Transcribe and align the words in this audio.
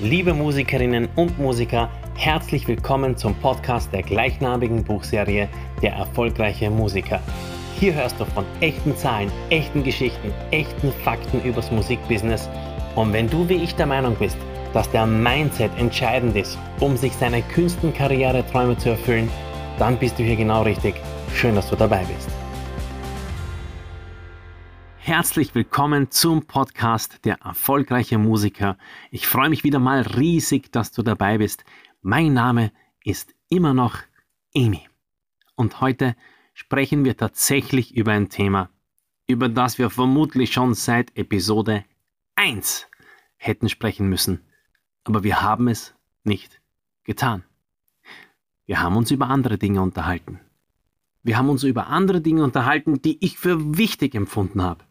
Liebe 0.00 0.34
Musikerinnen 0.34 1.08
und 1.14 1.38
Musiker, 1.38 1.88
herzlich 2.16 2.66
willkommen 2.66 3.16
zum 3.16 3.32
Podcast 3.36 3.92
der 3.92 4.02
gleichnamigen 4.02 4.82
Buchserie 4.82 5.48
Der 5.82 5.92
erfolgreiche 5.92 6.68
Musiker. 6.68 7.20
Hier 7.78 7.94
hörst 7.94 8.18
du 8.18 8.24
von 8.24 8.44
echten 8.60 8.96
Zahlen, 8.96 9.30
echten 9.50 9.84
Geschichten, 9.84 10.32
echten 10.50 10.92
Fakten 11.04 11.40
übers 11.42 11.70
Musikbusiness. 11.70 12.48
Und 12.96 13.12
wenn 13.12 13.30
du 13.30 13.48
wie 13.48 13.62
ich 13.62 13.76
der 13.76 13.86
Meinung 13.86 14.16
bist, 14.16 14.36
dass 14.72 14.90
der 14.90 15.06
Mindset 15.06 15.70
entscheidend 15.78 16.34
ist, 16.34 16.58
um 16.80 16.96
sich 16.96 17.12
seine 17.12 17.42
Künstenkarriere-Träume 17.42 18.76
zu 18.76 18.90
erfüllen, 18.90 19.30
dann 19.78 19.96
bist 19.96 20.18
du 20.18 20.24
hier 20.24 20.36
genau 20.36 20.62
richtig. 20.62 20.96
Schön, 21.36 21.54
dass 21.54 21.70
du 21.70 21.76
dabei 21.76 22.02
bist. 22.04 22.43
Herzlich 25.06 25.54
willkommen 25.54 26.10
zum 26.10 26.46
Podcast 26.46 27.26
Der 27.26 27.34
erfolgreiche 27.42 28.16
Musiker. 28.16 28.78
Ich 29.10 29.26
freue 29.26 29.50
mich 29.50 29.62
wieder 29.62 29.78
mal 29.78 30.00
riesig, 30.00 30.72
dass 30.72 30.92
du 30.92 31.02
dabei 31.02 31.36
bist. 31.36 31.62
Mein 32.00 32.32
Name 32.32 32.72
ist 33.04 33.34
immer 33.50 33.74
noch 33.74 33.98
Emi. 34.54 34.88
Und 35.56 35.82
heute 35.82 36.16
sprechen 36.54 37.04
wir 37.04 37.18
tatsächlich 37.18 37.94
über 37.94 38.12
ein 38.12 38.30
Thema, 38.30 38.70
über 39.26 39.50
das 39.50 39.76
wir 39.76 39.90
vermutlich 39.90 40.54
schon 40.54 40.72
seit 40.72 41.14
Episode 41.18 41.84
1 42.36 42.86
hätten 43.36 43.68
sprechen 43.68 44.08
müssen. 44.08 44.40
Aber 45.04 45.22
wir 45.22 45.42
haben 45.42 45.68
es 45.68 45.94
nicht 46.22 46.62
getan. 47.02 47.44
Wir 48.64 48.80
haben 48.80 48.96
uns 48.96 49.10
über 49.10 49.28
andere 49.28 49.58
Dinge 49.58 49.82
unterhalten. 49.82 50.40
Wir 51.22 51.36
haben 51.36 51.50
uns 51.50 51.62
über 51.62 51.88
andere 51.88 52.22
Dinge 52.22 52.42
unterhalten, 52.42 53.02
die 53.02 53.22
ich 53.22 53.36
für 53.36 53.76
wichtig 53.76 54.14
empfunden 54.14 54.62
habe 54.62 54.82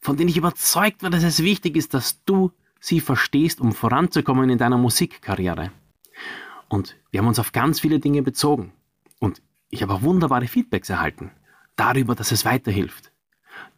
von 0.00 0.16
denen 0.16 0.30
ich 0.30 0.36
überzeugt 0.36 1.02
war, 1.02 1.10
dass 1.10 1.24
es 1.24 1.42
wichtig 1.42 1.76
ist, 1.76 1.94
dass 1.94 2.22
du 2.24 2.52
sie 2.80 3.00
verstehst, 3.00 3.60
um 3.60 3.72
voranzukommen 3.72 4.50
in 4.50 4.58
deiner 4.58 4.78
Musikkarriere. 4.78 5.72
Und 6.68 6.96
wir 7.10 7.20
haben 7.20 7.28
uns 7.28 7.38
auf 7.38 7.52
ganz 7.52 7.80
viele 7.80 7.98
Dinge 7.98 8.22
bezogen. 8.22 8.72
Und 9.18 9.42
ich 9.70 9.82
habe 9.82 9.94
auch 9.94 10.02
wunderbare 10.02 10.46
Feedbacks 10.46 10.90
erhalten. 10.90 11.30
Darüber, 11.76 12.14
dass 12.14 12.32
es 12.32 12.44
weiterhilft. 12.44 13.12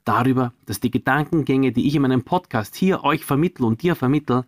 Darüber, 0.05 0.53
dass 0.67 0.81
die 0.81 0.91
Gedankengänge, 0.91 1.73
die 1.73 1.87
ich 1.87 1.95
in 1.95 2.03
meinem 2.03 2.25
Podcast 2.25 2.75
hier 2.75 3.05
euch 3.05 3.25
vermittle 3.25 3.67
und 3.67 3.83
dir 3.83 3.95
vermittle, 3.95 4.45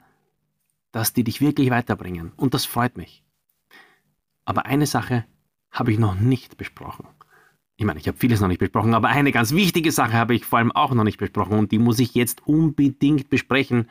dass 0.90 1.12
die 1.12 1.24
dich 1.24 1.40
wirklich 1.40 1.70
weiterbringen. 1.70 2.32
Und 2.36 2.54
das 2.54 2.64
freut 2.64 2.96
mich. 2.96 3.22
Aber 4.44 4.66
eine 4.66 4.86
Sache 4.86 5.24
habe 5.70 5.92
ich 5.92 5.98
noch 5.98 6.14
nicht 6.14 6.56
besprochen 6.56 7.06
ich 7.82 7.86
meine, 7.86 7.98
ich 7.98 8.06
habe 8.06 8.16
vieles 8.16 8.40
noch 8.40 8.46
nicht 8.46 8.60
besprochen, 8.60 8.94
aber 8.94 9.08
eine 9.08 9.32
ganz 9.32 9.52
wichtige 9.52 9.90
Sache 9.90 10.12
habe 10.12 10.36
ich 10.36 10.46
vor 10.46 10.60
allem 10.60 10.70
auch 10.70 10.94
noch 10.94 11.02
nicht 11.02 11.18
besprochen 11.18 11.58
und 11.58 11.72
die 11.72 11.80
muss 11.80 11.98
ich 11.98 12.14
jetzt 12.14 12.46
unbedingt 12.46 13.28
besprechen, 13.28 13.90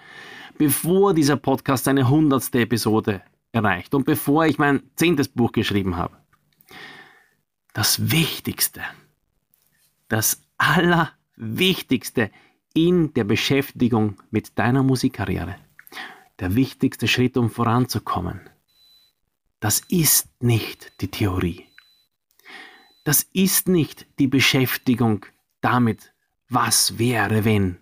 bevor 0.58 1.14
dieser 1.14 1.36
Podcast 1.36 1.84
seine 1.84 2.08
hundertste 2.08 2.62
Episode 2.62 3.22
erreicht 3.52 3.94
und 3.94 4.06
bevor 4.06 4.46
ich 4.46 4.58
mein 4.58 4.82
zehntes 4.96 5.28
Buch 5.28 5.52
geschrieben 5.52 5.98
habe. 5.98 6.16
Das 7.74 8.12
Wichtigste, 8.12 8.80
das 10.08 10.42
Allerwichtigste 10.58 12.32
in 12.74 13.14
der 13.14 13.26
Beschäftigung 13.26 14.16
mit 14.30 14.58
deiner 14.58 14.84
Musikkarriere, 14.84 15.58
der 16.40 16.56
wichtigste 16.56 17.10
Schritt, 17.10 17.36
um 17.36 17.50
voranzukommen, 17.50 18.40
das 19.60 19.82
ist 19.90 20.30
nicht 20.42 20.94
die 21.02 21.10
Theorie 21.10 21.66
das 23.04 23.24
ist 23.34 23.68
nicht 23.68 24.08
die 24.20 24.28
Beschäftigung 24.28 25.26
damit, 25.62 26.14
was 26.50 26.98
wäre, 26.98 27.46
wenn, 27.46 27.78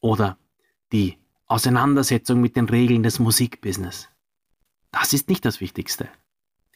oder 0.00 0.38
die 0.92 1.18
Auseinandersetzung 1.46 2.40
mit 2.40 2.56
den 2.56 2.68
Regeln 2.68 3.02
des 3.02 3.18
Musikbusiness. 3.18 4.08
Das 4.90 5.12
ist 5.12 5.28
nicht 5.28 5.44
das 5.44 5.60
Wichtigste. 5.60 6.08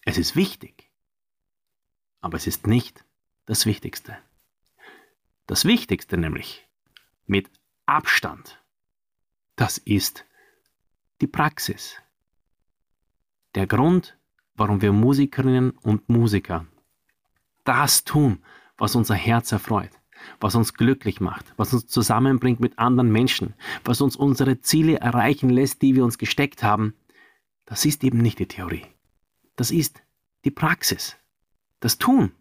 Es 0.05 0.19
ist 0.19 0.37
wichtig, 0.37 0.91
aber 2.21 2.37
es 2.37 2.47
ist 2.47 2.67
nicht 2.67 3.05
das 3.47 3.67
Wichtigste. 3.67 4.17
Das 5.47 5.65
Wichtigste 5.65 6.17
nämlich, 6.17 6.69
mit 7.27 7.51
Abstand, 7.87 8.63
das 9.57 9.79
ist 9.79 10.25
die 11.21 11.27
Praxis. 11.27 11.97
Der 13.55 13.67
Grund, 13.67 14.17
warum 14.55 14.81
wir 14.83 14.93
Musikerinnen 14.93 15.71
und 15.71 16.09
Musiker 16.09 16.67
das 17.65 18.05
tun, 18.05 18.43
was 18.77 18.95
unser 18.95 19.15
Herz 19.15 19.53
erfreut, 19.53 19.91
was 20.41 20.55
uns 20.55 20.75
glücklich 20.75 21.21
macht, 21.21 21.53
was 21.57 21.73
uns 21.73 21.87
zusammenbringt 21.87 22.61
mit 22.61 22.79
anderen 22.79 23.11
Menschen, 23.11 23.55
was 23.85 24.01
uns 24.01 24.17
unsere 24.17 24.61
Ziele 24.61 24.99
erreichen 25.01 25.51
lässt, 25.51 25.83
die 25.83 25.95
wir 25.95 26.05
uns 26.05 26.19
gesteckt 26.19 26.63
haben, 26.63 26.95
das 27.67 27.85
ist 27.85 28.05
eben 28.05 28.19
nicht 28.19 28.39
die 28.39 28.49
Theorie. 28.49 28.87
Das 29.57 29.71
ist 29.71 30.03
die 30.45 30.51
Praxis. 30.51 31.17
Das 31.81 31.99
Tun, 31.99 32.33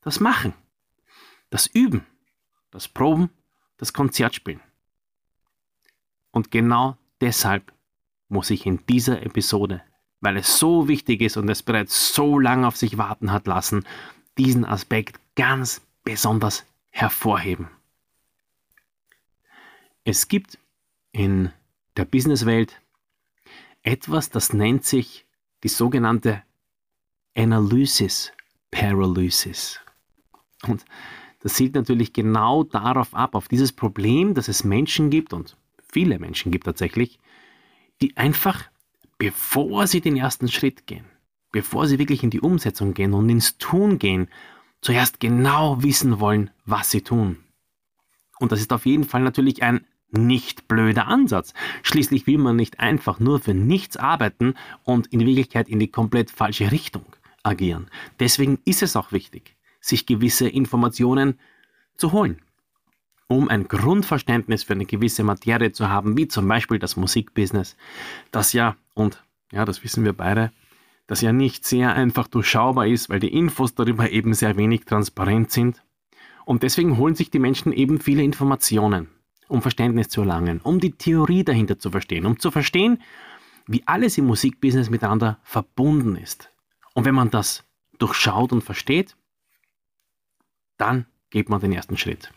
das 0.00 0.20
Machen, 0.20 0.54
das 1.50 1.66
Üben, 1.66 2.06
das 2.70 2.88
Proben, 2.88 3.30
das 3.76 3.92
Konzertspielen. 3.92 4.60
Und 6.30 6.50
genau 6.50 6.96
deshalb 7.20 7.72
muss 8.28 8.50
ich 8.50 8.66
in 8.66 8.84
dieser 8.86 9.22
Episode, 9.22 9.82
weil 10.20 10.36
es 10.36 10.58
so 10.58 10.88
wichtig 10.88 11.20
ist 11.20 11.36
und 11.36 11.48
es 11.48 11.62
bereits 11.62 12.14
so 12.14 12.38
lange 12.38 12.66
auf 12.66 12.76
sich 12.76 12.98
warten 12.98 13.32
hat 13.32 13.46
lassen, 13.46 13.84
diesen 14.38 14.64
Aspekt 14.64 15.18
ganz 15.36 15.80
besonders 16.02 16.64
hervorheben. 16.90 17.68
Es 20.04 20.28
gibt 20.28 20.58
in 21.12 21.50
der 21.96 22.04
Businesswelt 22.04 22.80
etwas, 23.82 24.30
das 24.30 24.52
nennt 24.52 24.84
sich 24.84 25.24
die 25.62 25.68
sogenannte 25.68 26.42
Analysis 27.36 28.32
Paralysis. 28.70 29.80
Und 30.66 30.84
das 31.40 31.54
zielt 31.54 31.74
natürlich 31.74 32.12
genau 32.12 32.64
darauf 32.64 33.14
ab, 33.14 33.36
auf 33.36 33.46
dieses 33.46 33.70
Problem, 33.70 34.34
dass 34.34 34.48
es 34.48 34.64
Menschen 34.64 35.10
gibt 35.10 35.32
und 35.32 35.56
viele 35.92 36.18
Menschen 36.18 36.50
gibt 36.50 36.64
tatsächlich, 36.64 37.20
die 38.02 38.16
einfach, 38.16 38.64
bevor 39.16 39.86
sie 39.86 40.00
den 40.00 40.16
ersten 40.16 40.48
Schritt 40.48 40.88
gehen, 40.88 41.04
bevor 41.54 41.86
sie 41.86 42.00
wirklich 42.00 42.24
in 42.24 42.30
die 42.30 42.40
Umsetzung 42.40 42.94
gehen 42.94 43.14
und 43.14 43.28
ins 43.28 43.58
Tun 43.58 44.00
gehen, 44.00 44.26
zuerst 44.80 45.20
genau 45.20 45.84
wissen 45.84 46.18
wollen, 46.18 46.50
was 46.66 46.90
sie 46.90 47.02
tun. 47.02 47.36
Und 48.40 48.50
das 48.50 48.60
ist 48.60 48.72
auf 48.72 48.86
jeden 48.86 49.04
Fall 49.04 49.22
natürlich 49.22 49.62
ein 49.62 49.86
nicht 50.10 50.66
blöder 50.66 51.06
Ansatz. 51.06 51.54
Schließlich 51.84 52.26
will 52.26 52.38
man 52.38 52.56
nicht 52.56 52.80
einfach 52.80 53.20
nur 53.20 53.38
für 53.38 53.54
nichts 53.54 53.96
arbeiten 53.96 54.54
und 54.82 55.06
in 55.12 55.20
Wirklichkeit 55.20 55.68
in 55.68 55.78
die 55.78 55.86
komplett 55.86 56.28
falsche 56.32 56.72
Richtung 56.72 57.06
agieren. 57.44 57.86
Deswegen 58.18 58.58
ist 58.64 58.82
es 58.82 58.96
auch 58.96 59.12
wichtig, 59.12 59.54
sich 59.80 60.06
gewisse 60.06 60.48
Informationen 60.48 61.38
zu 61.96 62.10
holen, 62.10 62.42
um 63.28 63.48
ein 63.48 63.68
Grundverständnis 63.68 64.64
für 64.64 64.72
eine 64.72 64.86
gewisse 64.86 65.22
Materie 65.22 65.70
zu 65.70 65.88
haben, 65.88 66.16
wie 66.16 66.26
zum 66.26 66.48
Beispiel 66.48 66.80
das 66.80 66.96
Musikbusiness, 66.96 67.76
das 68.32 68.52
ja, 68.54 68.74
und 68.94 69.22
ja, 69.52 69.64
das 69.64 69.84
wissen 69.84 70.02
wir 70.02 70.14
beide, 70.14 70.50
das 71.06 71.20
ja 71.20 71.32
nicht 71.32 71.64
sehr 71.64 71.94
einfach 71.94 72.28
durchschaubar 72.28 72.86
ist, 72.86 73.08
weil 73.08 73.20
die 73.20 73.32
Infos 73.32 73.74
darüber 73.74 74.10
eben 74.10 74.34
sehr 74.34 74.56
wenig 74.56 74.84
transparent 74.84 75.50
sind. 75.50 75.82
Und 76.44 76.62
deswegen 76.62 76.96
holen 76.98 77.14
sich 77.14 77.30
die 77.30 77.38
Menschen 77.38 77.72
eben 77.72 78.00
viele 78.00 78.22
Informationen, 78.22 79.08
um 79.48 79.62
Verständnis 79.62 80.08
zu 80.08 80.22
erlangen, 80.22 80.60
um 80.62 80.80
die 80.80 80.92
Theorie 80.92 81.44
dahinter 81.44 81.78
zu 81.78 81.90
verstehen, 81.90 82.26
um 82.26 82.38
zu 82.38 82.50
verstehen, 82.50 83.02
wie 83.66 83.82
alles 83.86 84.18
im 84.18 84.26
Musikbusiness 84.26 84.90
miteinander 84.90 85.38
verbunden 85.42 86.16
ist. 86.16 86.50
Und 86.94 87.04
wenn 87.04 87.14
man 87.14 87.30
das 87.30 87.64
durchschaut 87.98 88.52
und 88.52 88.62
versteht, 88.62 89.16
dann 90.76 91.06
geht 91.30 91.48
man 91.48 91.60
den 91.60 91.72
ersten 91.72 91.96
Schritt. 91.96 92.32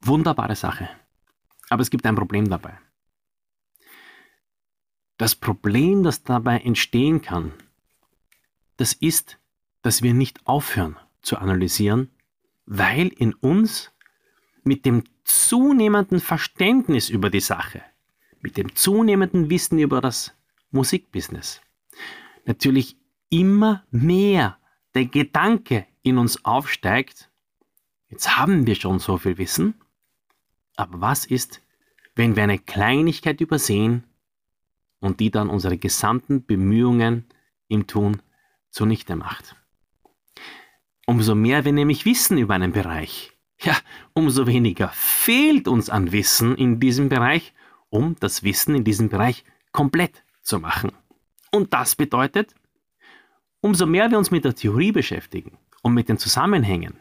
Wunderbare 0.00 0.54
Sache. 0.54 0.88
Aber 1.70 1.82
es 1.82 1.90
gibt 1.90 2.06
ein 2.06 2.14
Problem 2.14 2.48
dabei. 2.48 2.78
Das 5.18 5.34
Problem, 5.34 6.04
das 6.04 6.22
dabei 6.22 6.58
entstehen 6.60 7.20
kann, 7.20 7.52
das 8.76 8.92
ist, 8.92 9.38
dass 9.82 10.00
wir 10.02 10.14
nicht 10.14 10.46
aufhören 10.46 10.96
zu 11.22 11.38
analysieren, 11.38 12.10
weil 12.66 13.08
in 13.08 13.34
uns 13.34 13.90
mit 14.62 14.86
dem 14.86 15.02
zunehmenden 15.24 16.20
Verständnis 16.20 17.10
über 17.10 17.30
die 17.30 17.40
Sache, 17.40 17.82
mit 18.40 18.56
dem 18.56 18.76
zunehmenden 18.76 19.50
Wissen 19.50 19.80
über 19.80 20.00
das 20.00 20.34
Musikbusiness, 20.70 21.60
natürlich 22.44 22.96
immer 23.28 23.84
mehr 23.90 24.56
der 24.94 25.06
Gedanke 25.06 25.86
in 26.02 26.18
uns 26.18 26.44
aufsteigt, 26.44 27.28
jetzt 28.08 28.36
haben 28.36 28.66
wir 28.68 28.76
schon 28.76 29.00
so 29.00 29.18
viel 29.18 29.36
Wissen, 29.36 29.74
aber 30.76 31.00
was 31.00 31.26
ist, 31.26 31.60
wenn 32.14 32.36
wir 32.36 32.44
eine 32.44 32.60
Kleinigkeit 32.60 33.40
übersehen, 33.40 34.04
und 35.00 35.20
die 35.20 35.30
dann 35.30 35.48
unsere 35.48 35.78
gesamten 35.78 36.44
Bemühungen 36.44 37.24
im 37.68 37.86
Tun 37.86 38.22
zunichte 38.70 39.16
macht. 39.16 39.56
Umso 41.06 41.34
mehr 41.34 41.64
wir 41.64 41.72
nämlich 41.72 42.04
wissen 42.04 42.38
über 42.38 42.54
einen 42.54 42.72
Bereich, 42.72 43.32
ja, 43.60 43.76
umso 44.12 44.46
weniger 44.46 44.88
fehlt 44.88 45.66
uns 45.66 45.90
an 45.90 46.12
Wissen 46.12 46.54
in 46.56 46.78
diesem 46.80 47.08
Bereich, 47.08 47.54
um 47.88 48.14
das 48.20 48.42
Wissen 48.42 48.74
in 48.74 48.84
diesem 48.84 49.08
Bereich 49.08 49.44
komplett 49.72 50.22
zu 50.42 50.60
machen. 50.60 50.92
Und 51.50 51.72
das 51.72 51.96
bedeutet, 51.96 52.54
umso 53.60 53.86
mehr 53.86 54.10
wir 54.10 54.18
uns 54.18 54.30
mit 54.30 54.44
der 54.44 54.54
Theorie 54.54 54.92
beschäftigen 54.92 55.58
und 55.82 55.94
mit 55.94 56.08
den 56.08 56.18
Zusammenhängen, 56.18 57.00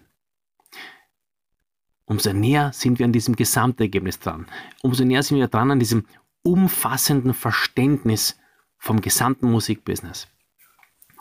umso 2.05 2.33
näher 2.33 2.71
sind 2.73 2.97
wir 2.99 3.05
an 3.05 3.11
diesem 3.11 3.35
Gesamtergebnis 3.35 4.19
dran. 4.19 4.47
Umso 4.81 5.03
näher 5.03 5.23
sind 5.23 5.37
wir 5.37 5.47
dran 5.47 5.71
an 5.71 5.79
diesem 5.79 6.05
umfassenden 6.47 7.33
Verständnis 7.33 8.39
vom 8.77 9.01
gesamten 9.01 9.51
Musikbusiness. 9.51 10.27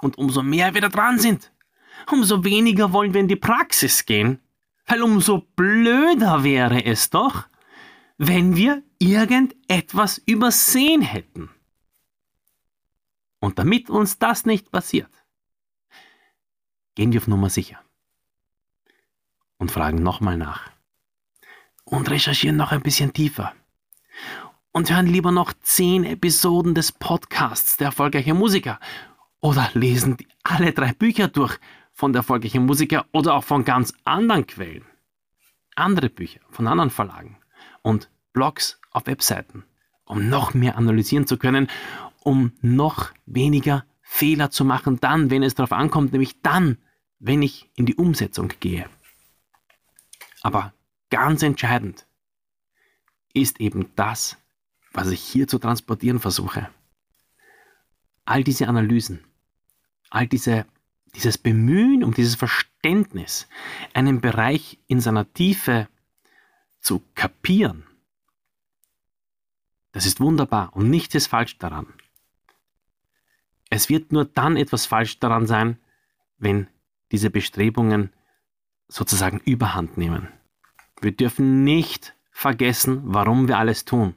Und 0.00 0.18
umso 0.18 0.42
mehr 0.42 0.72
wir 0.74 0.80
da 0.80 0.88
dran 0.88 1.18
sind, 1.18 1.52
umso 2.10 2.44
weniger 2.44 2.92
wollen 2.92 3.12
wir 3.12 3.20
in 3.20 3.28
die 3.28 3.34
Praxis 3.36 4.06
gehen, 4.06 4.38
weil 4.86 5.02
umso 5.02 5.38
blöder 5.56 6.44
wäre 6.44 6.84
es 6.84 7.10
doch, 7.10 7.48
wenn 8.18 8.54
wir 8.54 8.84
irgendetwas 9.00 10.18
übersehen 10.26 11.02
hätten. 11.02 11.50
Und 13.40 13.58
damit 13.58 13.90
uns 13.90 14.18
das 14.18 14.46
nicht 14.46 14.70
passiert, 14.70 15.10
gehen 16.94 17.12
wir 17.12 17.20
auf 17.20 17.26
Nummer 17.26 17.50
sicher 17.50 17.80
und 19.58 19.72
fragen 19.72 20.02
nochmal 20.02 20.36
nach 20.36 20.70
und 21.84 22.08
recherchieren 22.10 22.56
noch 22.56 22.70
ein 22.70 22.82
bisschen 22.82 23.12
tiefer 23.12 23.54
und 24.76 24.90
hören 24.90 25.06
lieber 25.06 25.32
noch 25.32 25.54
zehn 25.62 26.04
Episoden 26.04 26.74
des 26.74 26.92
Podcasts 26.92 27.78
der 27.78 27.86
erfolgreiche 27.86 28.34
Musiker 28.34 28.78
oder 29.40 29.70
lesen 29.72 30.18
alle 30.42 30.74
drei 30.74 30.92
Bücher 30.92 31.28
durch 31.28 31.58
von 31.94 32.12
der 32.12 32.20
erfolgreichen 32.20 32.66
Musiker 32.66 33.06
oder 33.10 33.36
auch 33.36 33.44
von 33.44 33.64
ganz 33.64 33.94
anderen 34.04 34.46
Quellen. 34.46 34.84
Andere 35.76 36.10
Bücher 36.10 36.40
von 36.50 36.66
anderen 36.66 36.90
Verlagen 36.90 37.38
und 37.80 38.10
Blogs 38.34 38.78
auf 38.90 39.06
Webseiten, 39.06 39.64
um 40.04 40.28
noch 40.28 40.52
mehr 40.52 40.76
analysieren 40.76 41.26
zu 41.26 41.38
können, 41.38 41.68
um 42.22 42.52
noch 42.60 43.12
weniger 43.24 43.86
Fehler 44.02 44.50
zu 44.50 44.66
machen, 44.66 45.00
dann, 45.00 45.30
wenn 45.30 45.42
es 45.42 45.54
darauf 45.54 45.72
ankommt, 45.72 46.12
nämlich 46.12 46.42
dann, 46.42 46.76
wenn 47.18 47.40
ich 47.40 47.70
in 47.76 47.86
die 47.86 47.94
Umsetzung 47.94 48.52
gehe. 48.60 48.84
Aber 50.42 50.74
ganz 51.08 51.42
entscheidend 51.42 52.06
ist 53.32 53.58
eben 53.58 53.90
das, 53.96 54.36
was 54.96 55.10
ich 55.10 55.20
hier 55.20 55.46
zu 55.46 55.58
transportieren 55.58 56.18
versuche. 56.18 56.70
All 58.24 58.42
diese 58.42 58.66
Analysen, 58.66 59.22
all 60.08 60.26
diese, 60.26 60.64
dieses 61.14 61.36
Bemühen 61.36 62.02
um 62.02 62.14
dieses 62.14 62.34
Verständnis, 62.34 63.46
einen 63.92 64.22
Bereich 64.22 64.78
in 64.86 65.00
seiner 65.00 65.30
Tiefe 65.34 65.86
zu 66.80 67.02
kapieren, 67.14 67.84
das 69.92 70.06
ist 70.06 70.18
wunderbar 70.18 70.74
und 70.74 70.88
nichts 70.88 71.14
ist 71.14 71.26
falsch 71.26 71.58
daran. 71.58 71.92
Es 73.68 73.90
wird 73.90 74.12
nur 74.12 74.24
dann 74.24 74.56
etwas 74.56 74.86
falsch 74.86 75.18
daran 75.18 75.46
sein, 75.46 75.78
wenn 76.38 76.68
diese 77.12 77.28
Bestrebungen 77.28 78.12
sozusagen 78.88 79.40
überhand 79.40 79.98
nehmen. 79.98 80.28
Wir 81.02 81.12
dürfen 81.12 81.64
nicht 81.64 82.14
vergessen, 82.30 83.02
warum 83.04 83.46
wir 83.46 83.58
alles 83.58 83.84
tun 83.84 84.14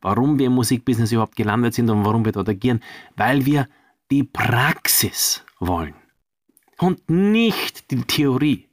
warum 0.00 0.38
wir 0.38 0.46
im 0.46 0.54
Musikbusiness 0.54 1.12
überhaupt 1.12 1.36
gelandet 1.36 1.74
sind 1.74 1.90
und 1.90 2.04
warum 2.04 2.24
wir 2.24 2.32
dort 2.32 2.48
agieren, 2.48 2.82
weil 3.16 3.44
wir 3.46 3.68
die 4.10 4.24
Praxis 4.24 5.44
wollen 5.58 5.94
und 6.78 7.08
nicht 7.10 7.90
die 7.90 8.02
Theorie. 8.02 8.68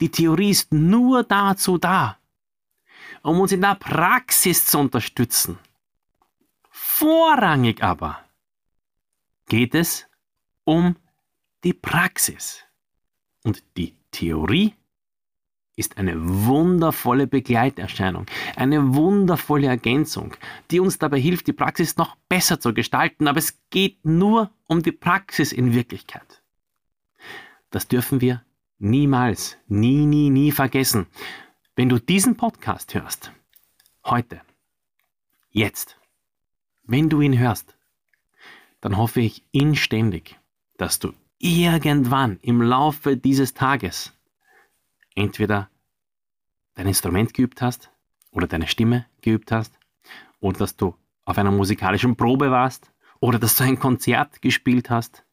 Die 0.00 0.10
Theorie 0.10 0.50
ist 0.50 0.72
nur 0.72 1.22
dazu 1.24 1.78
da, 1.78 2.18
um 3.22 3.40
uns 3.40 3.52
in 3.52 3.60
der 3.60 3.74
Praxis 3.74 4.66
zu 4.66 4.78
unterstützen. 4.78 5.58
Vorrangig 6.70 7.82
aber 7.82 8.24
geht 9.46 9.74
es 9.74 10.06
um 10.64 10.96
die 11.64 11.74
Praxis. 11.74 12.64
Und 13.42 13.62
die 13.76 13.94
Theorie 14.10 14.74
ist 15.80 15.96
eine 15.96 16.14
wundervolle 16.16 17.26
Begleiterscheinung, 17.26 18.26
eine 18.54 18.94
wundervolle 18.94 19.66
Ergänzung, 19.66 20.34
die 20.70 20.78
uns 20.78 20.98
dabei 20.98 21.18
hilft, 21.18 21.46
die 21.46 21.54
Praxis 21.54 21.96
noch 21.96 22.16
besser 22.28 22.60
zu 22.60 22.74
gestalten. 22.74 23.26
Aber 23.26 23.38
es 23.38 23.58
geht 23.70 24.04
nur 24.04 24.50
um 24.66 24.82
die 24.82 24.92
Praxis 24.92 25.52
in 25.52 25.72
Wirklichkeit. 25.74 26.42
Das 27.70 27.88
dürfen 27.88 28.20
wir 28.20 28.44
niemals, 28.78 29.56
nie, 29.66 30.04
nie, 30.04 30.28
nie 30.28 30.52
vergessen. 30.52 31.06
Wenn 31.76 31.88
du 31.88 31.98
diesen 31.98 32.36
Podcast 32.36 32.94
hörst, 32.94 33.32
heute, 34.04 34.42
jetzt, 35.50 35.96
wenn 36.84 37.08
du 37.08 37.22
ihn 37.22 37.38
hörst, 37.38 37.74
dann 38.82 38.98
hoffe 38.98 39.22
ich 39.22 39.44
inständig, 39.50 40.38
dass 40.76 40.98
du 40.98 41.14
irgendwann 41.38 42.38
im 42.42 42.60
Laufe 42.60 43.16
dieses 43.16 43.54
Tages 43.54 44.12
entweder 45.14 45.68
dein 46.74 46.86
Instrument 46.86 47.34
geübt 47.34 47.62
hast 47.62 47.90
oder 48.30 48.46
deine 48.46 48.68
Stimme 48.68 49.06
geübt 49.20 49.52
hast 49.52 49.78
oder 50.40 50.58
dass 50.58 50.76
du 50.76 50.94
auf 51.24 51.38
einer 51.38 51.50
musikalischen 51.50 52.16
Probe 52.16 52.50
warst 52.50 52.92
oder 53.20 53.38
dass 53.38 53.56
du 53.56 53.64
ein 53.64 53.78
Konzert 53.78 54.42
gespielt 54.42 54.90
hast 54.90 55.24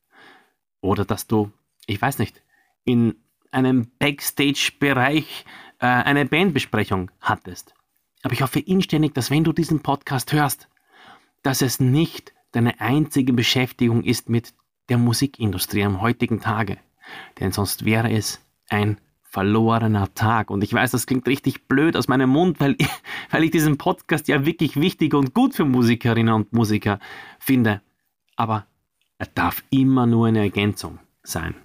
oder 0.81 1.06
dass 1.06 1.27
du, 1.27 1.51
ich 1.85 2.01
weiß 2.01 2.19
nicht, 2.19 2.44
in 2.83 3.15
einem 3.51 3.91
Backstage-Bereich 4.00 5.45
äh, 5.80 5.85
eine 5.85 6.25
Bandbesprechung 6.25 7.12
hattest. 7.21 7.73
Aber 8.23 8.33
ich 8.33 8.41
hoffe 8.41 8.59
inständig, 8.59 9.13
dass 9.13 9.31
wenn 9.31 9.44
du 9.44 9.53
diesen 9.53 9.81
Podcast 9.81 10.33
hörst, 10.33 10.68
dass 11.44 11.62
es 11.62 11.80
nicht 11.80 12.33
deine 12.51 12.80
einzige 12.81 13.33
Beschäftigung 13.33 14.03
ist 14.03 14.30
mit 14.30 14.53
der 14.89 14.97
Musikindustrie 14.97 15.83
am 15.83 16.01
heutigen 16.01 16.41
Tage. 16.41 16.77
Denn 17.39 17.51
sonst 17.51 17.85
wäre 17.85 18.12
es 18.12 18.41
ein 18.69 19.00
verlorener 19.29 20.13
Tag. 20.13 20.50
Und 20.50 20.63
ich 20.63 20.74
weiß, 20.74 20.91
das 20.91 21.06
klingt 21.06 21.27
richtig 21.27 21.68
blöd 21.68 21.95
aus 21.95 22.07
meinem 22.07 22.29
Mund, 22.29 22.59
weil 22.59 22.75
ich, 22.77 22.89
weil 23.29 23.44
ich 23.44 23.51
diesen 23.51 23.77
Podcast 23.77 24.27
ja 24.27 24.45
wirklich 24.45 24.77
wichtig 24.77 25.13
und 25.13 25.33
gut 25.33 25.53
für 25.53 25.65
Musikerinnen 25.65 26.33
und 26.33 26.53
Musiker 26.53 27.00
finde. 27.39 27.81
Aber 28.35 28.65
er 29.18 29.27
darf 29.27 29.63
immer 29.69 30.06
nur 30.06 30.27
eine 30.27 30.39
Ergänzung 30.39 31.00
sein. 31.24 31.56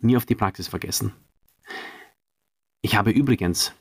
Nie 0.00 0.16
auf 0.16 0.26
die 0.26 0.34
Praxis 0.34 0.68
vergessen. 0.68 1.12
Ich 2.82 2.94
habe 2.94 3.10
übrigens, 3.10 3.72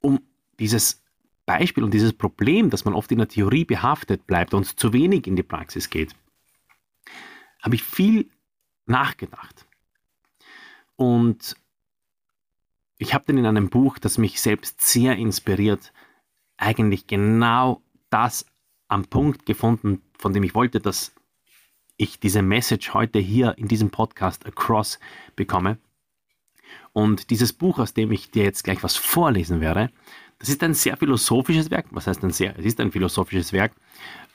um 0.00 0.20
dieses 0.58 1.04
Beispiel 1.44 1.84
und 1.84 1.92
dieses 1.92 2.12
Problem, 2.12 2.70
dass 2.70 2.84
man 2.84 2.94
oft 2.94 3.12
in 3.12 3.18
der 3.18 3.28
Theorie 3.28 3.64
behaftet 3.64 4.26
bleibt 4.26 4.54
und 4.54 4.78
zu 4.78 4.92
wenig 4.92 5.26
in 5.26 5.36
die 5.36 5.42
Praxis 5.42 5.90
geht, 5.90 6.14
habe 7.62 7.74
ich 7.74 7.82
viel 7.82 8.30
nachgedacht. 8.86 9.66
Und 10.96 11.56
ich 12.98 13.14
habe 13.14 13.24
dann 13.26 13.38
in 13.38 13.46
einem 13.46 13.68
Buch, 13.68 13.98
das 13.98 14.18
mich 14.18 14.40
selbst 14.40 14.80
sehr 14.80 15.16
inspiriert, 15.16 15.92
eigentlich 16.56 17.06
genau 17.06 17.82
das 18.10 18.46
am 18.88 19.04
Punkt 19.04 19.46
gefunden, 19.46 20.02
von 20.18 20.32
dem 20.32 20.42
ich 20.42 20.54
wollte, 20.54 20.80
dass 20.80 21.12
ich 21.98 22.18
diese 22.18 22.42
Message 22.42 22.94
heute 22.94 23.18
hier 23.18 23.56
in 23.58 23.68
diesem 23.68 23.90
Podcast 23.90 24.46
across 24.46 24.98
bekomme. 25.34 25.78
Und 26.92 27.30
dieses 27.30 27.52
Buch, 27.52 27.78
aus 27.78 27.94
dem 27.94 28.10
ich 28.12 28.30
dir 28.30 28.44
jetzt 28.44 28.64
gleich 28.64 28.82
was 28.82 28.96
vorlesen 28.96 29.60
werde, 29.60 29.90
das 30.38 30.48
ist 30.48 30.62
ein 30.62 30.74
sehr 30.74 30.96
philosophisches 30.96 31.70
Werk. 31.70 31.86
Was 31.90 32.06
heißt 32.06 32.22
ein 32.24 32.30
sehr? 32.30 32.58
Es 32.58 32.64
ist 32.64 32.80
ein 32.80 32.92
philosophisches 32.92 33.52
Werk 33.52 33.72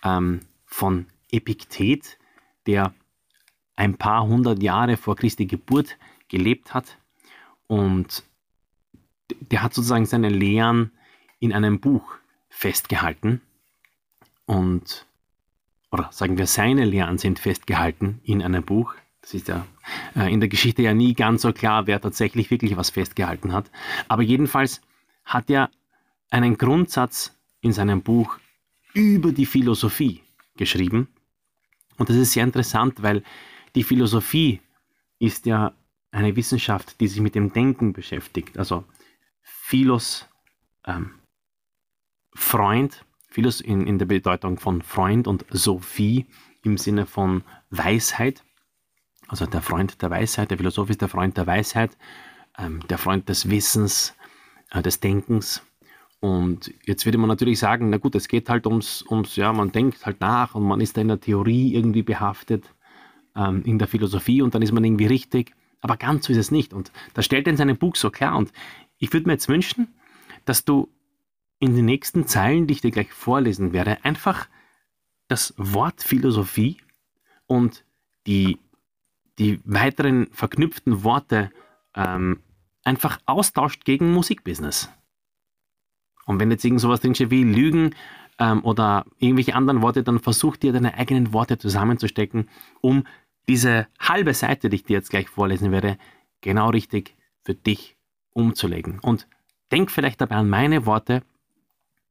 ähm, 0.03 0.41
von 0.65 1.05
Epiktet, 1.31 2.17
der 2.65 2.93
ein 3.75 3.97
paar 3.97 4.25
hundert 4.27 4.61
Jahre 4.61 4.97
vor 4.97 5.15
Christi 5.15 5.45
Geburt 5.45 5.97
gelebt 6.31 6.73
hat. 6.73 6.97
Und 7.67 8.23
der 9.39 9.61
hat 9.61 9.73
sozusagen 9.73 10.05
seine 10.05 10.29
Lehren 10.29 10.91
in 11.39 11.53
einem 11.53 11.79
Buch 11.79 12.15
festgehalten. 12.49 13.41
Und, 14.45 15.05
oder 15.91 16.09
sagen 16.11 16.37
wir, 16.37 16.47
seine 16.47 16.85
Lehren 16.85 17.17
sind 17.17 17.37
festgehalten 17.39 18.19
in 18.23 18.41
einem 18.41 18.63
Buch. 18.63 18.95
Das 19.21 19.33
ist 19.33 19.47
ja 19.47 19.67
äh, 20.15 20.33
in 20.33 20.39
der 20.39 20.49
Geschichte 20.49 20.81
ja 20.81 20.93
nie 20.93 21.13
ganz 21.13 21.43
so 21.43 21.53
klar, 21.53 21.85
wer 21.85 22.01
tatsächlich 22.01 22.49
wirklich 22.49 22.75
was 22.75 22.89
festgehalten 22.89 23.53
hat. 23.53 23.69
Aber 24.07 24.23
jedenfalls 24.23 24.81
hat 25.25 25.49
er 25.49 25.69
einen 26.29 26.57
Grundsatz 26.57 27.37
in 27.61 27.73
seinem 27.73 28.01
Buch 28.01 28.39
über 28.93 29.31
die 29.31 29.45
Philosophie 29.45 30.21
geschrieben. 30.57 31.07
Und 31.97 32.09
das 32.09 32.15
ist 32.15 32.33
sehr 32.33 32.43
interessant, 32.43 33.03
weil 33.03 33.23
die 33.75 33.83
Philosophie 33.83 34.59
ist 35.19 35.45
ja 35.45 35.73
eine 36.11 36.35
Wissenschaft, 36.35 36.99
die 36.99 37.07
sich 37.07 37.21
mit 37.21 37.35
dem 37.35 37.53
Denken 37.53 37.93
beschäftigt. 37.93 38.57
Also 38.57 38.83
Philos, 39.41 40.27
ähm, 40.85 41.11
Freund, 42.33 43.05
Philos 43.29 43.61
in, 43.61 43.87
in 43.87 43.97
der 43.97 44.05
Bedeutung 44.05 44.59
von 44.59 44.81
Freund 44.81 45.27
und 45.27 45.45
Sophie 45.49 46.25
im 46.63 46.77
Sinne 46.77 47.05
von 47.05 47.43
Weisheit. 47.69 48.43
Also 49.27 49.45
der 49.45 49.61
Freund 49.61 50.01
der 50.01 50.09
Weisheit, 50.09 50.51
der 50.51 50.57
Philosoph 50.57 50.89
ist 50.89 51.01
der 51.01 51.07
Freund 51.07 51.37
der 51.37 51.47
Weisheit, 51.47 51.97
ähm, 52.57 52.81
der 52.89 52.97
Freund 52.97 53.29
des 53.29 53.49
Wissens, 53.49 54.13
äh, 54.71 54.81
des 54.81 54.99
Denkens. 54.99 55.63
Und 56.19 56.71
jetzt 56.85 57.05
würde 57.05 57.17
man 57.17 57.29
natürlich 57.29 57.57
sagen, 57.57 57.89
na 57.89 57.97
gut, 57.97 58.13
es 58.15 58.27
geht 58.27 58.49
halt 58.49 58.67
ums, 58.67 59.03
ums, 59.09 59.37
ja, 59.37 59.51
man 59.53 59.71
denkt 59.71 60.05
halt 60.05 60.19
nach 60.19 60.53
und 60.53 60.63
man 60.63 60.81
ist 60.81 60.97
da 60.97 61.01
in 61.01 61.07
der 61.07 61.19
Theorie 61.19 61.73
irgendwie 61.73 62.03
behaftet, 62.03 62.75
ähm, 63.35 63.63
in 63.63 63.79
der 63.79 63.87
Philosophie 63.87 64.41
und 64.41 64.53
dann 64.53 64.61
ist 64.61 64.71
man 64.71 64.83
irgendwie 64.83 65.07
richtig. 65.07 65.55
Aber 65.81 65.97
ganz 65.97 66.25
so 66.25 66.31
ist 66.31 66.37
es 66.37 66.51
nicht. 66.51 66.73
Und 66.73 66.91
das 67.13 67.25
stellt 67.25 67.47
er 67.47 67.51
in 67.51 67.57
seinem 67.57 67.77
Buch 67.77 67.95
so 67.95 68.09
klar. 68.09 68.37
Und 68.37 68.51
ich 68.97 69.11
würde 69.13 69.27
mir 69.27 69.33
jetzt 69.33 69.49
wünschen, 69.49 69.87
dass 70.45 70.63
du 70.63 70.89
in 71.59 71.75
den 71.75 71.85
nächsten 71.85 72.25
Zeilen, 72.27 72.67
die 72.67 72.73
ich 72.75 72.81
dir 72.81 72.91
gleich 72.91 73.11
vorlesen 73.11 73.73
werde, 73.73 74.03
einfach 74.03 74.47
das 75.27 75.53
Wort 75.57 76.01
Philosophie 76.01 76.77
und 77.47 77.83
die, 78.27 78.59
die 79.39 79.59
weiteren 79.63 80.27
verknüpften 80.31 81.03
Worte 81.03 81.51
ähm, 81.95 82.41
einfach 82.83 83.19
austauscht 83.25 83.85
gegen 83.85 84.11
Musikbusiness. 84.11 84.89
Und 86.25 86.39
wenn 86.39 86.51
jetzt 86.51 86.65
irgend 86.65 86.81
sowas 86.81 87.01
drinsteht 87.01 87.31
wie 87.31 87.43
Lügen 87.43 87.95
ähm, 88.39 88.63
oder 88.63 89.05
irgendwelche 89.19 89.55
anderen 89.55 89.81
Worte, 89.81 90.03
dann 90.03 90.19
versuch 90.19 90.57
dir 90.57 90.73
deine 90.73 90.95
eigenen 90.95 91.33
Worte 91.33 91.57
zusammenzustecken, 91.57 92.49
um 92.81 93.05
diese 93.47 93.87
halbe 93.99 94.33
Seite, 94.33 94.69
die 94.69 94.77
ich 94.77 94.83
dir 94.83 94.97
jetzt 94.97 95.09
gleich 95.09 95.29
vorlesen 95.29 95.71
werde, 95.71 95.97
genau 96.41 96.69
richtig 96.69 97.15
für 97.43 97.55
dich 97.55 97.97
umzulegen. 98.31 98.99
Und 98.99 99.27
denk 99.71 99.91
vielleicht 99.91 100.21
dabei 100.21 100.35
an 100.35 100.49
meine 100.49 100.85
Worte. 100.85 101.23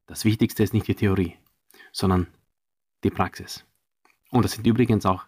Das 0.07 0.25
Wichtigste 0.25 0.63
ist 0.63 0.75
nicht 0.75 0.89
die 0.89 0.95
Theorie, 0.95 1.37
sondern 1.93 2.27
die 3.05 3.11
Praxis. 3.11 3.65
Und 4.31 4.45
das 4.45 4.53
sind 4.53 4.67
übrigens 4.67 5.07
auch 5.07 5.25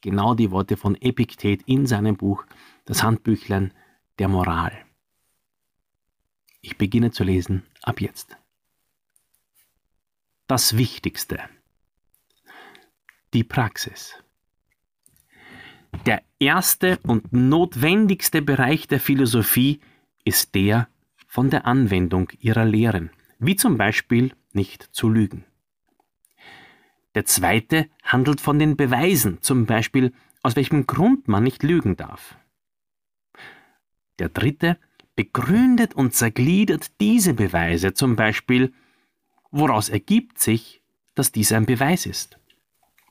genau 0.00 0.34
die 0.34 0.50
Worte 0.50 0.76
von 0.76 0.96
Epiktet 1.00 1.62
in 1.66 1.86
seinem 1.86 2.16
Buch 2.16 2.44
Das 2.84 3.02
Handbüchlein 3.02 3.72
der 4.18 4.28
Moral. 4.28 4.72
Ich 6.60 6.78
beginne 6.78 7.10
zu 7.10 7.24
lesen 7.24 7.64
ab 7.82 8.00
jetzt. 8.00 8.36
Das 10.46 10.76
Wichtigste. 10.76 11.40
Die 13.32 13.44
Praxis. 13.44 14.14
Der 16.06 16.22
erste 16.38 16.98
und 17.04 17.32
notwendigste 17.32 18.42
Bereich 18.42 18.88
der 18.88 19.00
Philosophie 19.00 19.80
ist 20.24 20.54
der 20.54 20.88
von 21.26 21.50
der 21.50 21.66
Anwendung 21.66 22.28
ihrer 22.40 22.64
Lehren, 22.64 23.10
wie 23.38 23.56
zum 23.56 23.76
Beispiel 23.76 24.32
nicht 24.52 24.82
zu 24.92 25.08
lügen. 25.08 25.44
Der 27.14 27.24
zweite 27.24 27.88
handelt 28.02 28.40
von 28.40 28.58
den 28.58 28.76
Beweisen, 28.76 29.38
zum 29.42 29.66
Beispiel 29.66 30.12
aus 30.42 30.56
welchem 30.56 30.86
Grund 30.86 31.28
man 31.28 31.44
nicht 31.44 31.62
lügen 31.62 31.96
darf. 31.96 32.36
Der 34.18 34.28
dritte 34.28 34.78
begründet 35.14 35.94
und 35.94 36.14
zergliedert 36.14 37.00
diese 37.00 37.34
Beweise, 37.34 37.94
zum 37.94 38.16
Beispiel 38.16 38.72
woraus 39.50 39.88
ergibt 39.88 40.38
sich, 40.38 40.82
dass 41.14 41.32
dies 41.32 41.52
ein 41.52 41.66
Beweis 41.66 42.06
ist. 42.06 42.38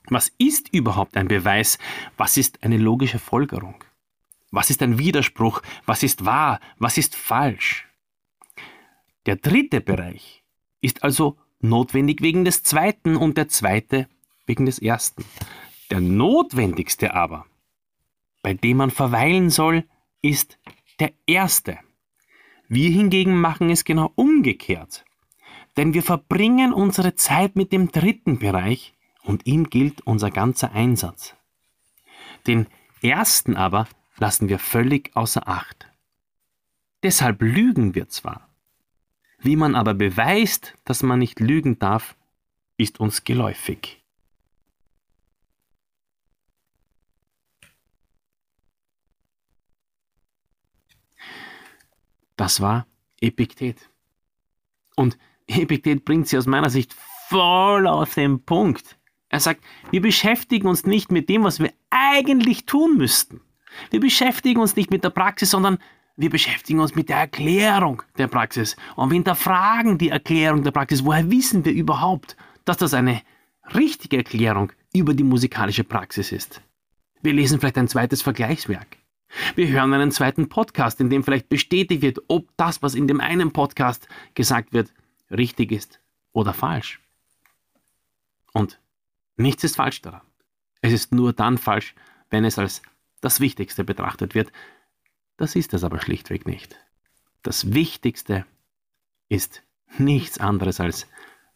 Was 0.07 0.31
ist 0.37 0.73
überhaupt 0.73 1.15
ein 1.15 1.27
Beweis? 1.27 1.77
Was 2.17 2.37
ist 2.37 2.63
eine 2.63 2.77
logische 2.77 3.19
Folgerung? 3.19 3.83
Was 4.51 4.69
ist 4.69 4.81
ein 4.81 4.97
Widerspruch? 4.97 5.61
Was 5.85 6.03
ist 6.03 6.25
wahr? 6.25 6.59
Was 6.77 6.97
ist 6.97 7.15
falsch? 7.15 7.87
Der 9.25 9.37
dritte 9.37 9.81
Bereich 9.81 10.43
ist 10.81 11.03
also 11.03 11.37
notwendig 11.59 12.21
wegen 12.21 12.43
des 12.43 12.63
zweiten 12.63 13.15
und 13.15 13.37
der 13.37 13.47
zweite 13.47 14.07
wegen 14.45 14.65
des 14.65 14.79
ersten. 14.79 15.23
Der 15.91 16.01
notwendigste 16.01 17.13
aber, 17.13 17.45
bei 18.41 18.53
dem 18.53 18.77
man 18.77 18.91
verweilen 18.91 19.49
soll, 19.49 19.85
ist 20.21 20.57
der 20.99 21.13
erste. 21.27 21.77
Wir 22.67 22.89
hingegen 22.89 23.39
machen 23.39 23.69
es 23.69 23.83
genau 23.83 24.11
umgekehrt. 24.15 25.05
Denn 25.77 25.93
wir 25.93 26.03
verbringen 26.03 26.73
unsere 26.73 27.15
Zeit 27.15 27.55
mit 27.55 27.71
dem 27.71 27.91
dritten 27.91 28.39
Bereich 28.39 28.93
und 29.23 29.45
ihm 29.45 29.69
gilt 29.69 30.01
unser 30.01 30.31
ganzer 30.31 30.71
Einsatz. 30.71 31.35
Den 32.47 32.67
ersten 33.01 33.55
aber 33.55 33.87
lassen 34.17 34.49
wir 34.49 34.59
völlig 34.59 35.15
außer 35.15 35.47
Acht. 35.47 35.87
Deshalb 37.03 37.41
lügen 37.41 37.95
wir 37.95 38.09
zwar, 38.09 38.47
wie 39.39 39.55
man 39.55 39.75
aber 39.75 39.93
beweist, 39.93 40.75
dass 40.85 41.01
man 41.01 41.19
nicht 41.19 41.39
lügen 41.39 41.79
darf, 41.79 42.15
ist 42.77 42.99
uns 42.99 43.23
geläufig. 43.23 44.01
Das 52.35 52.59
war 52.59 52.87
Epiktet. 53.19 53.77
Und 54.95 55.17
Epiktet 55.45 56.05
bringt 56.05 56.27
sie 56.27 56.37
aus 56.37 56.47
meiner 56.47 56.71
Sicht 56.71 56.93
voll 57.27 57.85
auf 57.87 58.15
den 58.15 58.43
Punkt. 58.43 58.97
Er 59.31 59.39
sagt, 59.39 59.63
wir 59.91 60.01
beschäftigen 60.01 60.67
uns 60.67 60.85
nicht 60.85 61.09
mit 61.09 61.29
dem, 61.29 61.45
was 61.45 61.59
wir 61.59 61.71
eigentlich 61.89 62.65
tun 62.65 62.97
müssten. 62.97 63.39
Wir 63.89 64.01
beschäftigen 64.01 64.59
uns 64.59 64.75
nicht 64.75 64.91
mit 64.91 65.05
der 65.05 65.09
Praxis, 65.09 65.51
sondern 65.51 65.77
wir 66.17 66.29
beschäftigen 66.29 66.81
uns 66.81 66.95
mit 66.95 67.07
der 67.07 67.17
Erklärung 67.17 68.03
der 68.17 68.27
Praxis 68.27 68.75
und 68.97 69.09
wir 69.09 69.15
hinterfragen 69.15 69.97
die 69.97 70.09
Erklärung 70.09 70.63
der 70.63 70.71
Praxis. 70.71 71.05
Woher 71.05 71.31
wissen 71.31 71.63
wir 71.63 71.71
überhaupt, 71.71 72.35
dass 72.65 72.75
das 72.75 72.93
eine 72.93 73.21
richtige 73.73 74.17
Erklärung 74.17 74.73
über 74.93 75.13
die 75.13 75.23
musikalische 75.23 75.85
Praxis 75.85 76.33
ist? 76.33 76.61
Wir 77.21 77.31
lesen 77.31 77.61
vielleicht 77.61 77.77
ein 77.77 77.87
zweites 77.87 78.21
Vergleichswerk. 78.21 78.97
Wir 79.55 79.69
hören 79.69 79.93
einen 79.93 80.11
zweiten 80.11 80.49
Podcast, 80.49 80.99
in 80.99 81.09
dem 81.09 81.23
vielleicht 81.23 81.47
bestätigt 81.47 82.01
wird, 82.01 82.19
ob 82.27 82.49
das, 82.57 82.83
was 82.83 82.95
in 82.95 83.07
dem 83.07 83.21
einen 83.21 83.53
Podcast 83.53 84.09
gesagt 84.33 84.73
wird, 84.73 84.91
richtig 85.29 85.71
ist 85.71 86.01
oder 86.33 86.53
falsch. 86.53 86.99
Und 88.51 88.80
nichts 89.37 89.63
ist 89.63 89.75
falsch 89.75 90.01
daran. 90.01 90.21
Es 90.81 90.93
ist 90.93 91.13
nur 91.13 91.33
dann 91.33 91.57
falsch, 91.57 91.95
wenn 92.29 92.45
es 92.45 92.57
als 92.57 92.81
das 93.21 93.39
Wichtigste 93.39 93.83
betrachtet 93.83 94.35
wird, 94.35 94.51
das 95.37 95.55
ist 95.55 95.73
es 95.73 95.83
aber 95.83 96.01
schlichtweg 96.01 96.45
nicht. 96.45 96.77
Das 97.43 97.73
Wichtigste 97.73 98.45
ist 99.29 99.63
nichts 99.97 100.39
anderes 100.39 100.79
als 100.79 101.07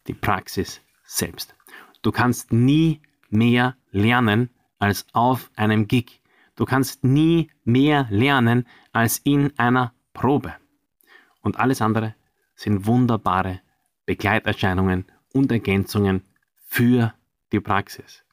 die 0.06 0.14
Praxis 0.14 0.80
selbst. 1.04 1.54
Du 2.02 2.12
kannst 2.12 2.52
nie 2.52 3.00
mehr 3.28 3.76
lernen 3.90 4.50
als 4.78 5.06
auf 5.12 5.50
einem 5.56 5.88
Gig. 5.88 6.22
Du 6.54 6.64
kannst 6.64 7.04
nie 7.04 7.50
mehr 7.64 8.06
lernen 8.10 8.66
als 8.92 9.18
in 9.18 9.56
einer 9.58 9.92
Probe. 10.12 10.54
Und 11.40 11.58
alles 11.58 11.80
andere 11.82 12.14
sind 12.54 12.86
wunderbare 12.86 13.60
Begleiterscheinungen 14.06 15.04
und 15.32 15.52
Ergänzungen 15.52 16.22
für 16.66 17.14
die 17.52 17.60
Praxis 17.60 18.24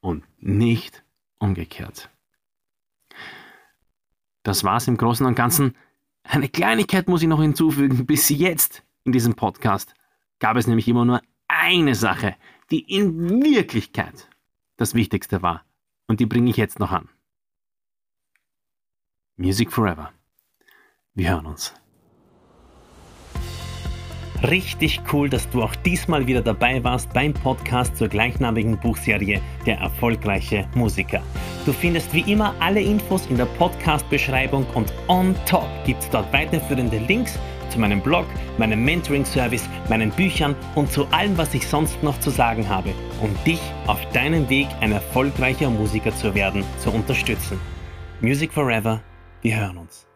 und 0.00 0.24
nicht 0.38 1.04
umgekehrt. 1.38 2.10
Das 4.42 4.64
war's 4.64 4.88
im 4.88 4.96
Großen 4.96 5.26
und 5.26 5.34
Ganzen. 5.34 5.76
Eine 6.22 6.48
Kleinigkeit 6.48 7.08
muss 7.08 7.22
ich 7.22 7.28
noch 7.28 7.40
hinzufügen. 7.40 8.06
Bis 8.06 8.28
jetzt 8.28 8.82
in 9.04 9.12
diesem 9.12 9.34
Podcast 9.34 9.94
gab 10.38 10.56
es 10.56 10.66
nämlich 10.66 10.88
immer 10.88 11.04
nur 11.04 11.20
eine 11.48 11.94
Sache, 11.94 12.36
die 12.70 12.80
in 12.80 13.42
Wirklichkeit 13.42 14.28
das 14.76 14.94
Wichtigste 14.94 15.42
war. 15.42 15.64
Und 16.06 16.20
die 16.20 16.26
bringe 16.26 16.50
ich 16.50 16.56
jetzt 16.56 16.78
noch 16.78 16.92
an. 16.92 17.08
Music 19.36 19.72
Forever. 19.72 20.12
Wir 21.14 21.30
hören 21.30 21.46
uns. 21.46 21.74
Richtig 24.42 25.02
cool, 25.12 25.28
dass 25.28 25.48
du 25.50 25.62
auch 25.62 25.74
diesmal 25.76 26.26
wieder 26.26 26.40
dabei 26.40 26.82
warst 26.82 27.12
beim 27.12 27.34
Podcast 27.34 27.96
zur 27.96 28.08
gleichnamigen 28.08 28.78
Buchserie 28.78 29.42
Der 29.66 29.78
erfolgreiche 29.78 30.66
Musiker. 30.74 31.20
Du 31.66 31.74
findest 31.74 32.14
wie 32.14 32.32
immer 32.32 32.54
alle 32.58 32.80
Infos 32.80 33.26
in 33.26 33.36
der 33.36 33.44
Podcast-Beschreibung 33.44 34.64
und 34.74 34.92
on 35.08 35.34
top 35.44 35.68
gibt 35.84 36.02
es 36.02 36.08
dort 36.08 36.32
weiterführende 36.32 36.96
Links 36.98 37.38
zu 37.68 37.78
meinem 37.78 38.00
Blog, 38.00 38.24
meinem 38.56 38.82
Mentoring-Service, 38.82 39.68
meinen 39.90 40.10
Büchern 40.10 40.56
und 40.74 40.90
zu 40.90 41.06
allem, 41.08 41.36
was 41.36 41.52
ich 41.52 41.66
sonst 41.66 42.02
noch 42.02 42.18
zu 42.20 42.30
sagen 42.30 42.66
habe, 42.66 42.94
um 43.20 43.30
dich 43.44 43.60
auf 43.86 44.00
deinem 44.12 44.48
Weg 44.48 44.68
ein 44.80 44.92
erfolgreicher 44.92 45.68
Musiker 45.68 46.16
zu 46.16 46.34
werden, 46.34 46.64
zu 46.78 46.90
unterstützen. 46.90 47.60
Music 48.22 48.52
Forever, 48.52 49.02
wir 49.42 49.60
hören 49.60 49.76
uns. 49.76 50.09